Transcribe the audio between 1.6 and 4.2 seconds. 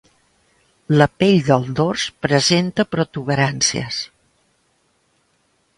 dors presenta protuberàncies.